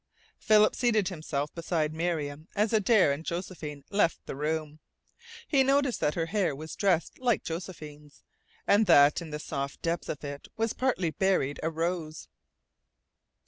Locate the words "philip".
0.39-0.75